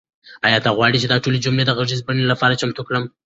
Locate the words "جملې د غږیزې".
1.45-2.05